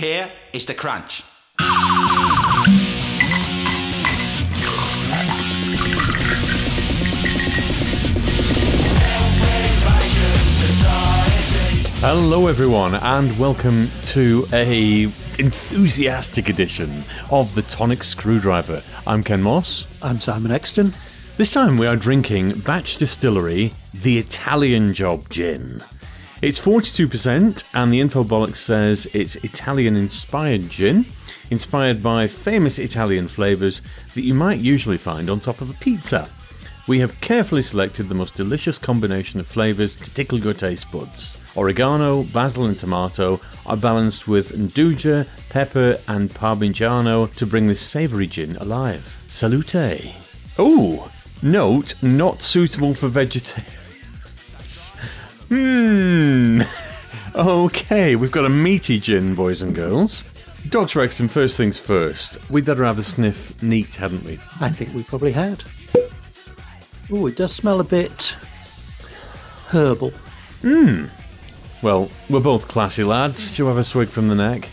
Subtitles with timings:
[0.00, 1.22] Here is the crunch.
[11.98, 15.02] Hello, everyone, and welcome to a
[15.38, 18.82] enthusiastic edition of the Tonic Screwdriver.
[19.06, 19.86] I'm Ken Moss.
[20.02, 20.94] I'm Simon Exton.
[21.36, 25.82] This time we are drinking Batch Distillery the Italian Job Gin.
[26.42, 31.04] It's 42%, and the infobolic says it's Italian inspired gin,
[31.50, 33.82] inspired by famous Italian flavours
[34.14, 36.30] that you might usually find on top of a pizza.
[36.88, 41.36] We have carefully selected the most delicious combination of flavours to tickle your taste buds.
[41.58, 48.26] Oregano, basil, and tomato are balanced with nduja, pepper, and parmigiano to bring this savoury
[48.26, 49.14] gin alive.
[49.28, 50.14] Salute!
[50.58, 54.94] Oh, note not suitable for vegetarians.
[55.50, 56.62] Hmm.
[57.32, 60.24] Okay, we've got a meaty gin, boys and girls.
[60.68, 61.00] Dr.
[61.00, 62.38] Exton, first things first.
[62.50, 64.40] We'd better have a sniff neat, hadn't we?
[64.60, 65.62] I think we probably had.
[67.12, 68.34] Oh, it does smell a bit
[69.68, 70.10] herbal.
[70.62, 71.04] Hmm.
[71.82, 73.54] Well, we're both classy lads.
[73.54, 74.68] Shall we have a swig from the neck?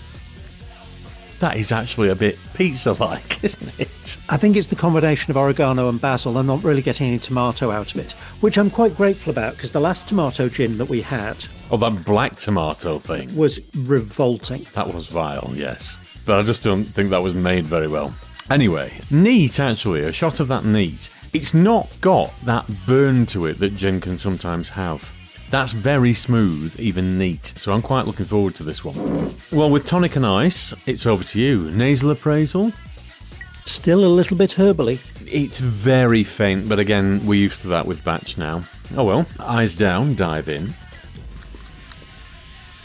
[1.40, 4.18] That is actually a bit pizza like, isn't it?
[4.30, 6.38] I think it's the combination of oregano and basil.
[6.38, 9.72] I'm not really getting any tomato out of it, which I'm quite grateful about because
[9.72, 13.36] the last tomato gin that we had Oh, that black tomato thing.
[13.36, 14.66] was revolting.
[14.74, 16.00] That was vile, yes.
[16.26, 18.16] But I just don't think that was made very well.
[18.50, 21.10] Anyway, neat actually, a shot of that neat.
[21.34, 25.14] It's not got that burn to it that gin can sometimes have.
[25.50, 29.32] That's very smooth, even neat, so I'm quite looking forward to this one.
[29.52, 31.72] Well, with tonic and ice, it's over to you.
[31.72, 32.74] Nasal appraisal?
[33.66, 35.00] Still a little bit herbally.
[35.26, 38.62] It's very faint, but again, we're used to that with batch now.
[38.96, 40.74] Oh well, eyes down, dive in.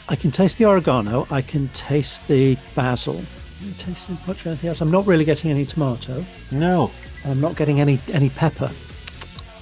[0.09, 1.27] I can taste the oregano.
[1.31, 3.17] I can taste the basil.
[3.17, 3.27] Am
[3.69, 4.81] I tasting much anything else?
[4.81, 6.25] I'm not really getting any tomato.
[6.51, 6.91] No.
[7.25, 8.71] I'm not getting any any pepper.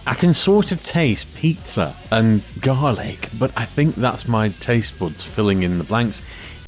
[0.06, 5.24] I can sort of taste pizza and garlic, but I think that's my taste buds
[5.24, 6.22] filling in the blanks.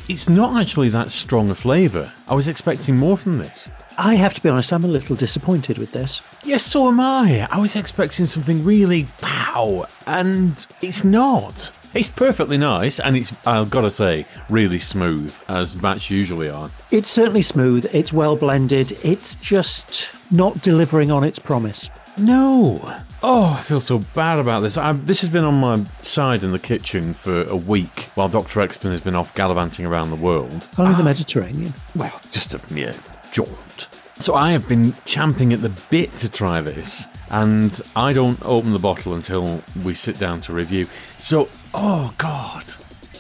[0.09, 2.11] It's not actually that strong a flavour.
[2.29, 3.71] I was expecting more from this.
[3.99, 4.73] I have to be honest.
[4.73, 6.21] I'm a little disappointed with this.
[6.45, 7.47] Yes, so am I.
[7.51, 11.71] I was expecting something really pow, and it's not.
[11.95, 16.71] It's perfectly nice, and it's, I've got to say, really smooth, as batch usually are.
[16.91, 17.95] It's certainly smooth.
[17.95, 18.99] It's well blended.
[19.05, 21.91] It's just not delivering on its promise.
[22.17, 22.81] No.
[23.25, 24.77] Oh, I feel so bad about this.
[24.77, 28.61] i this has been on my side in the kitchen for a week while Dr.
[28.61, 30.69] Exton has been off gallivanting around the world.
[30.77, 31.73] Only the Mediterranean.
[31.95, 32.95] Well, just a mere
[33.31, 33.89] jaunt.
[34.17, 38.73] So I have been champing at the bit to try this, and I don't open
[38.73, 40.87] the bottle until we sit down to review.
[41.17, 42.65] So, oh God,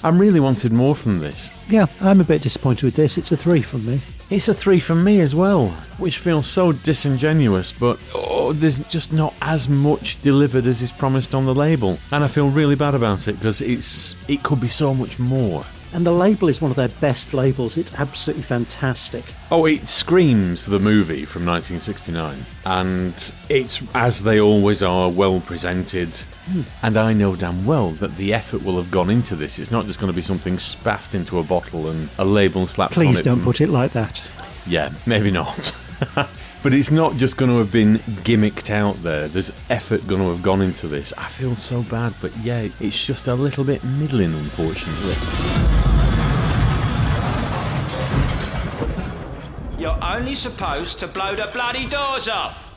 [0.04, 1.52] I really wanted more from this.
[1.70, 3.18] Yeah, I'm a bit disappointed with this.
[3.18, 4.00] It's a three from me.
[4.30, 5.68] It's a three from me as well,
[5.98, 11.34] which feels so disingenuous, but oh, there's just not as much delivered as is promised
[11.34, 14.68] on the label, and I feel really bad about it because it's it could be
[14.68, 15.64] so much more.
[15.94, 17.76] And the label is one of their best labels.
[17.76, 19.24] It's absolutely fantastic.
[19.50, 26.08] Oh, it screams the movie from 1969, and it's as they always are, well presented.
[26.46, 26.62] Hmm.
[26.82, 29.58] And I know damn well that the effort will have gone into this.
[29.58, 32.96] It's not just going to be something spaffed into a bottle and a label slapped
[32.96, 33.06] on it.
[33.06, 34.22] Please don't from- put it like that.
[34.66, 35.74] Yeah, maybe not.
[36.14, 39.28] but it's not just going to have been gimmicked out there.
[39.28, 41.12] There's effort going to have gone into this.
[41.18, 45.61] I feel so bad, but yeah, it's just a little bit middling, unfortunately.
[49.82, 52.71] You're only supposed to blow the bloody doors off.